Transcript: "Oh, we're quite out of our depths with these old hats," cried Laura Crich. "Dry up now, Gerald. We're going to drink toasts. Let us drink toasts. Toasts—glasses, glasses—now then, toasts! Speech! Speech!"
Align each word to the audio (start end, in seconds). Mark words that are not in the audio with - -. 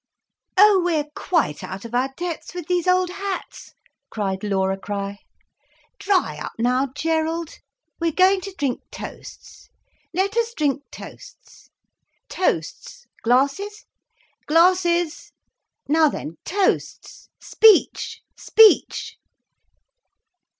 "Oh, 0.57 0.81
we're 0.83 1.11
quite 1.13 1.63
out 1.63 1.85
of 1.85 1.93
our 1.93 2.09
depths 2.17 2.55
with 2.55 2.65
these 2.65 2.87
old 2.87 3.11
hats," 3.11 3.75
cried 4.09 4.43
Laura 4.43 4.75
Crich. 4.75 5.17
"Dry 5.99 6.39
up 6.41 6.53
now, 6.57 6.87
Gerald. 6.95 7.59
We're 7.99 8.11
going 8.11 8.41
to 8.41 8.55
drink 8.57 8.81
toasts. 8.89 9.69
Let 10.11 10.35
us 10.35 10.55
drink 10.55 10.81
toasts. 10.91 11.69
Toasts—glasses, 12.29 13.85
glasses—now 14.47 16.09
then, 16.09 16.37
toasts! 16.45 17.29
Speech! 17.39 18.23
Speech!" 18.35 19.17